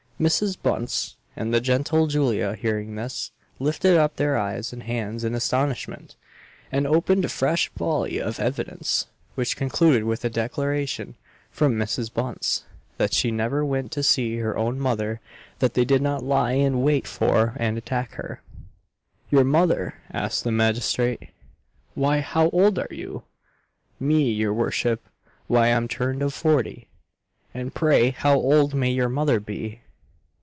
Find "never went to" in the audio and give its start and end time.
13.31-14.03